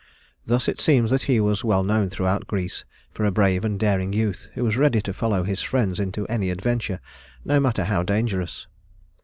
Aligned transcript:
Thus 0.47 0.67
it 0.67 0.79
seems 0.81 1.11
that 1.11 1.21
he 1.29 1.39
was 1.39 1.63
well 1.63 1.83
known 1.83 2.09
throughout 2.09 2.47
Greece 2.47 2.85
for 3.11 3.23
a 3.23 3.29
brave 3.29 3.63
and 3.63 3.79
daring 3.79 4.13
youth 4.13 4.49
who 4.55 4.63
was 4.63 4.75
ready 4.75 4.99
to 4.99 5.13
follow 5.13 5.43
his 5.43 5.61
friends 5.61 5.99
into 5.99 6.25
any 6.25 6.49
adventure, 6.49 6.99
no 7.45 7.59
matter 7.59 7.83
how 7.83 8.01
dangerous. 8.01 8.65